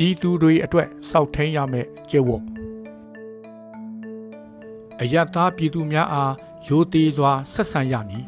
[0.00, 2.42] ပြည်သူတွေအတွက်စောက်ထိန်ရမယ်ကျေဝတ်
[5.00, 6.32] အယတ်သားပြည်သူများအား
[6.66, 8.24] ရိုသေစွာဆက်ဆံရမည်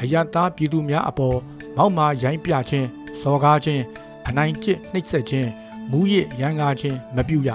[0.00, 1.38] အယတ်သားပြည်သူများအပေါ်
[1.76, 2.88] မောက်မာရိုင်းပြခြင်း
[3.20, 3.82] စော်ကားခြင်း
[4.28, 5.48] အနိုင်ကျင့်နှိပ်စက်ခြင်း
[5.90, 7.50] မူရစ်ရန်ကားခြင်းမပြုရ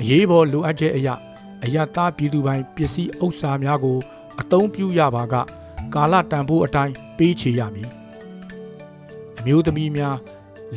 [0.00, 1.14] အရေးပေါ်လိုအပ်ချက်အရာ
[1.62, 3.98] အယတ်သားပြည်သူပိုင်းပစ္စည်းဥစ္စာများကို
[4.40, 5.34] အသုံးပြုရပါက
[5.94, 8.05] ကာလတန်ဖိုးအတိုင်းပေးချေရမည်အ
[9.46, 10.16] မျိုးသမီးများ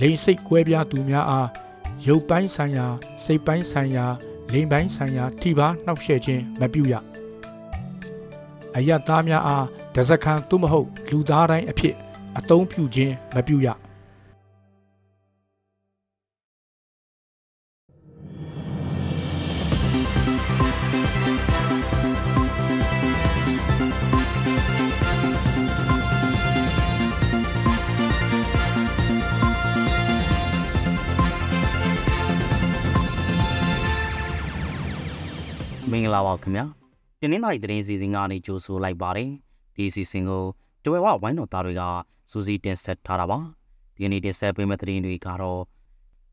[0.01, 1.47] လိန်စိတ်ကွဲပြားသူများအား
[2.07, 2.85] ရုပ်ပိုင်းဆိုင်ရာ
[3.25, 4.05] စိတ်ပိုင်းဆိုင်ရာ
[4.53, 6.93] လိန်ပိုင်းဆိုင်ရာထိပါနှောက်ယှက်ခြင်းမပြုရ
[8.75, 9.65] အယတ်သားများအား
[9.95, 11.95] တစခန်သို့မဟုတ် လူသားတိုင်းအဖြစ်
[12.37, 13.67] အသုံးပြုခြင်းမပြုရ
[35.87, 36.65] မင်္ဂလာပါခင်ဗျာ
[37.19, 39.31] တင်းနှင်းသားရီသတင်းစီစဉ်ကနေကြိုဆိုလိုက်ပါတယ်
[39.75, 40.43] ဒီစီစဉ်ကို
[40.83, 41.83] တဝဲဝဝိုင်းတော်သားတွေက
[42.29, 43.39] စူးစီးတင်ဆက်ထားတာပါ
[43.95, 45.61] ဒီနေ့တင်ဆက်ပေးမယ့်သတင်းတွေကတော့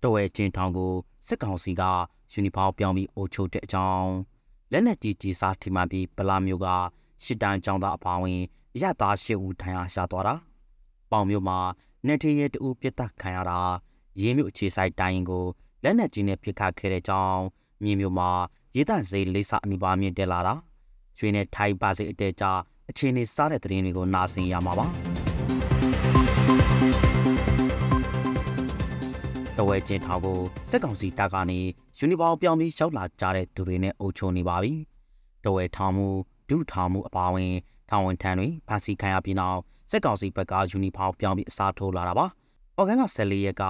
[0.03, 0.93] တဝဲချင်းထောင်ကို
[1.27, 1.83] စစ်ကောင်စီက
[2.33, 4.11] ယူနီဖောင်းပြောင်းပြီးအုပ်ချုပ်တဲ့အကြောင်း
[4.73, 6.67] လက်နက်ကြီးကြီးစားထိမှန်ပြီးဗလာမျိုးက
[7.25, 8.41] ရှစ်တန်းចောင်းသားအပါဝင်
[8.81, 10.35] ရသားရှစ်ဦးထိုင်အားရှာသွားတာ
[11.11, 11.59] ပေါင်မျိုးမှာ
[12.07, 13.61] နေထေးရဲတူပြစ်တက်ခံရတာ
[14.21, 15.45] ရင်းမြို့အခြေဆိုင်တိုင်းကို
[15.83, 17.43] လက်နက်ကြီးနဲ့ပြစ်ခတ်ခဲ့တဲ့ကြောင်း
[17.83, 18.31] မြေမျိုးမှာ
[18.77, 20.55] ရေတန့်စိတ်လေးစားအနိပါမြင့်တက်လာတာ
[21.19, 22.45] ရွှေနဲ့ထိုင်ပါစိတ်အတဲကြ
[22.91, 24.87] အခြေအနေစားတဲ့သတင်းတွေကိုနားဆင်ရမှာပါ
[29.57, 30.39] တဝဲချင်းထောင်ကို
[30.71, 31.61] စက်ကောင်စီတပ်ကနေ
[31.99, 34.73] ယူနီဖောင်းပြောင်းပြီးရှောက်လာကြတဲ့သူတွေနဲ့အုပ်ချုပ်နေပါပြီ
[35.45, 36.07] တဝဲထောင်မှု
[36.49, 37.53] ဒုထောင်မှုအပါအဝင်
[37.91, 39.59] ထောင်ဝန်ထမ်းတွေဖမ်းဆီးခံရပြီးနောက်
[39.91, 42.27] စက်ကောင်စီဘက်ကယူနီဖောင်းပြောင်းပြီးအစားထိုးလာတာပါ
[42.77, 43.65] အော်ဂန်လာ14ရက်က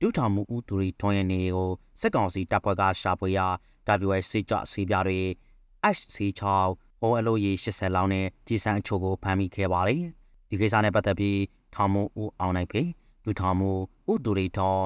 [0.00, 1.70] ဒုထောင်မှုဦးသူရီထွန်းရဲ့နေကို
[2.00, 3.46] စက်ကောင်စီတပ်ဖွဲ့ကရှာဖွေရာ
[4.06, 5.20] WS စေကြဆေးပြားတွေ
[5.96, 6.42] HC6
[7.00, 10.02] ဟိုအလိုရီ80လောင်းနဲ့ကြီးစံအချို့ကိုဖမ်းမိခဲ့ပါတယ်။
[10.48, 11.38] ဒီကိစ္စနဲ့ပတ်သက်ပြီး
[11.74, 12.82] ထောင်မှုဦးအောင်နိုင်ဖေ
[13.24, 13.70] လူထောင်မှု
[14.10, 14.80] ဦးတူရီထော်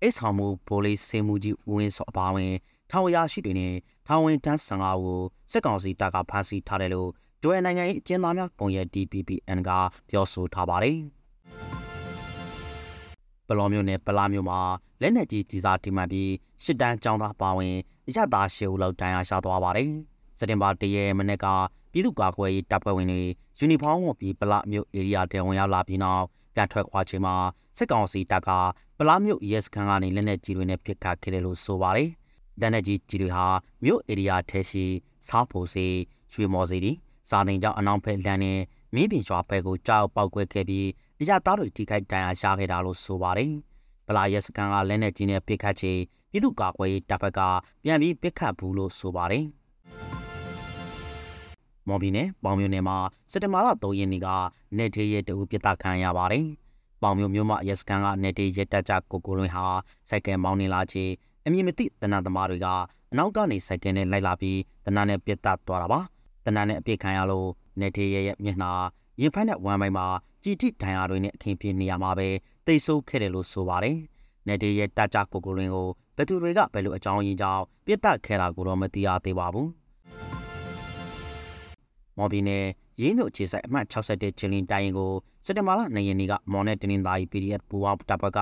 [0.00, 2.52] အိတ်ဆောင်မှုဘိုးလေးစေမှုကြီးဦးဝင်းစောအပါဝင်
[2.90, 3.74] ထောင်ရရှိတွေနဲ့
[4.06, 5.20] ထောင်ဝင်တန်း15ကို
[5.52, 7.10] စက်ကောင်စီတပ်ကဖမ်းဆီးထားတယ်လို့
[7.42, 9.70] ကျွဲနိုင်ငံရေးအကျဉ်းသားများကွန်ရက် DPPN က
[10.10, 10.98] ပြောဆိုထားပါတယ်။
[13.50, 14.60] ပလောမျိုးနဲ့ပလာမျိုးမှာ
[15.00, 16.30] လက်နက်ကြီးကြီးစားထိမှန်ပြီး
[16.62, 17.76] ရှစ်တန်းចောင်းသားပါဝင်
[18.08, 19.90] အရသာရှေဦးလောက်တန်ရာရှာသွားပါတယ်။
[20.38, 21.46] စက်တင်ဘာ၁ရက်မနေ့က
[21.92, 23.22] ပြည်သူ့ကာကွယ်ရေးတပ်ဖွဲ့ဝင်တွေ
[23.58, 26.24] ယူနီဖောင်းဝတ်ပြီးပလာမျိုးဧရိယာတဲဝင်ရောက်လာပြီးနောက်
[26.54, 27.34] ပြန်ထွက်ခွာချိန်မှာ
[27.76, 28.50] စစ်ကောင်စီတပ်က
[28.98, 32.10] ပလာမျိုးရဲစခန်းကနေလက်နက်ကြီးတွေနဲ့ပစ်ခတ်ခဲ့တယ်လို့ဆိုပါတယ်။
[32.60, 33.46] လက်နက်ကြီးကြီးတွေဟာ
[33.84, 34.84] မြို့ဧရိယာထဲရှိ
[35.26, 35.86] စားဖို့စီ
[36.32, 36.92] ရွှေမော်စီတီ
[37.28, 38.60] စာတင်ကြောင့်အနောက်ဘက်လမ်းနဲ့
[38.94, 40.86] မင်းပြင်ရွာဘက်ကိုကြောက်ပောက်ကွဲခဲ့ပြီး
[41.22, 43.52] အရသားတွေထိခိုက်ဒဏ်ရာရခဲ့တာလို့ဆိုပါတယ်။
[44.06, 46.00] ပလာရဲစခန်းကလက်နက်ကြီးနဲ့ပစ်ခတ်ချိန်
[46.30, 47.40] ပြည်သူ့ကာကွယ်ရေးတပ်ဖက်က
[47.84, 49.44] ပြန်ပြီးပစ်ခတ်ဘူးလို့ဆိုပါတယ်။
[51.88, 52.96] မော်ဘီနဲ့ပေါင်မျိုးနယ်မှာ
[53.30, 54.28] စက်တဘာလ3ရက်နေ့က
[54.76, 56.46] နေထေးရဲတူပြစ်တာခံရပါတယ်။
[57.02, 59.64] ပေါင်မျိုးမျိုးမရဲစကန်ကနေထေးရဲတက်ကြကိုကိုလွင်ဟာ
[60.08, 61.10] စိုက်ကယ်မောင်းနေလာချိန်
[61.44, 62.66] အမည်မသိတနတ်သမားတွေက
[63.12, 66.00] အနောက်ကနေစိုက်ကယ်နဲ့လိုက်လာပြီးတနတ်နဲ့ပြစ်တာသွားတာပါ။
[66.44, 67.48] တနတ်နဲ့အပြစ်ခံရလို့
[67.80, 68.70] နေထေးရဲရဲ့မျက်နှာ
[69.20, 70.06] ရင်ဖက်နဲ့ဝမ်းပိုင်းမှာ
[70.42, 72.28] ကြည်တိဒဏ်ရာတွေနဲ့အခင်းပြနေရမှာပဲ
[72.66, 73.96] တိတ်ဆိုးခဲ့တယ်လို့ဆိုပါတယ်။
[74.46, 75.86] နေထေးရဲတက်ကြကိုကိုလွင်ကို
[76.16, 79.68] ဘသူတွေကဘယ်လိုအကြောင်းရင်းကြောင့်ပြစ်တက်ခဲ့တာကိုတော့မသိရသေးပါဘူး။
[82.16, 82.64] မော်ဘီနယ်
[83.00, 85.12] ရင်းမြို့အခြေဆိုင်အမှတ်61ချင်းလင်းတိုင်းရင်ကို
[85.46, 88.40] စက်တဘာလ2ရက်နေ့ကမော်နဲ့တင်းင်းသားကြီး PDF ပူပေါင်းတပ်ဖွဲ့က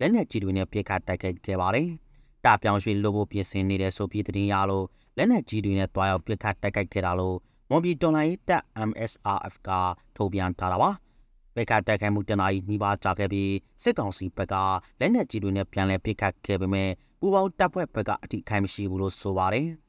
[0.00, 1.88] လက်နက်ကြီးတွေနဲ့ပြစ်ခတ်တိုက်ခိုက်ခဲ့ပါတယ်။
[2.44, 7.36] တာပြောင်ရွှေလိုဖို့ပြင်ဆင်နေတဲ့ဆိုပြီးတင်းရလို့လက်နက်ကြီးတွေနဲ့တွားရောက်ပြစ်ခတ်တိုက်ခိုက်ခဲ့တာလို့
[7.70, 9.68] မော်ဘီတော်လိုင်းတပ် MSRF က
[10.16, 10.90] ထုတ်ပြန်ထားတာပါ။
[11.54, 14.54] ပြစ်ခတ်တိုက်ခိုက်မှုတနာရီနှီးပါကြာခဲ့ပြီးစစ်ကောင်စီဘက်က
[15.00, 19.68] လက်နက်ကြီးတွေနဲ့ပြန်လည်ပြစ်ခတ်ခဲ့ပေမဲ့ပူပေါင်းတပ်ဖွဲ့ဘက်ကအထိခိုက်မရှိဘူးလို့ဆိုပါတယ်။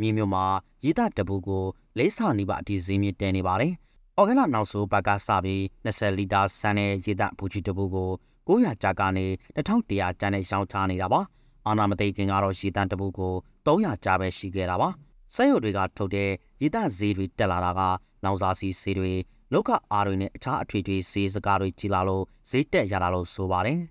[0.00, 0.44] မြေမြို့မှာ
[0.84, 1.64] ရည်သားတပူကို
[1.98, 3.72] လေးဆနီးပါအထိဈေးမြင့်တဲနေပါတယ်။
[4.16, 8.10] အော်ဂန်လာနောက်ဆိုဘက်ကစပြီး20လီတာဆန်တဲ့ရည်သားဘူချီတပူကို
[8.48, 9.26] 900ကျပ်ကနေ
[9.56, 11.20] 1100ကျပ်နဲ့ရောင်းချနေတာပါ။
[11.66, 13.34] အာနာမသိခင်ကတော့ရည်သားတပူကို
[13.66, 14.88] 300ကျပ်ပဲရှိခဲ့တာပါ။
[15.34, 16.30] ဆက်ရုပ်တွေကထုတ်တဲ့
[16.60, 17.80] ရည်သားဈေးတွေတက်လာတာက
[18.24, 19.12] လောင်စာစီဈေးတွေ
[19.54, 23.78] လောက်ကအားတွေနဲ့အခြားအထွေထွေဈေးစကားတွေကြီးလာလို့ဈေးတက်ရတာလို့ဆိုပါတယ်။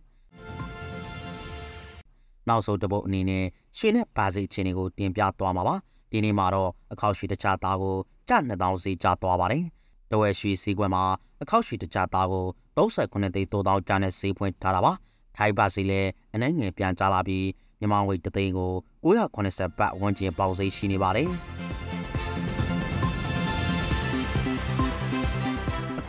[2.47, 3.45] နောက်ဆုံးတပုတ်အနေနဲ့
[3.77, 5.75] ရွှေနဲ့ပါစီချင်းတွေကိုတင်ပြသွားမှာပါ
[6.11, 7.95] ဒီနေ့မှာတော့အခောက်ရွှေတခြားသားကို
[8.29, 9.63] ကျ2000စီကျသွားပါတယ်
[10.11, 11.03] တဝဲရွှေစီကွက်မှာ
[11.41, 12.45] အခောက်ရွှေတခြားသားကို
[12.77, 14.91] 39သိန်း3000ကျနဲ့စီးပွင့်ထားတာပါ
[15.37, 17.47] ထိုင်းပါစီလည်းအနှဲငယ်ပြန်ကြလာပြီး
[17.79, 18.71] မြန်မာငွေတသိန်းကို
[19.03, 21.52] 980ဘတ်ဝန်းကျင်ပေါက်စိရှိနေပါတယ်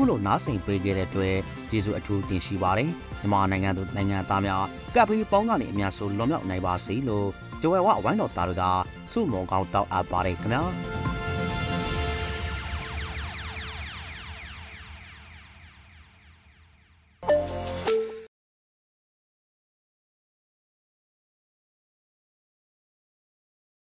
[0.09, 1.37] လိုနားဆင်ပေးခဲ့တဲ့အတွက်
[1.71, 2.91] ကျေးဇူးအထူးတင်ရှိပါတယ်
[3.21, 4.65] မြန်မာနိုင်ငံသူနိုင်ငံသားများ
[4.95, 7.29] ကပ်ပြီးပေါင်းကနေအများဆုံးလွန်မြောက်နိုင်ပါစေလို့
[7.63, 8.65] ကြွယ်ဝဝိုင်းတော်သားတွေက
[9.13, 11.04] ဆုမွန်ကောင်းတောက်အပ်ပါတယ်ခင်ဗျာ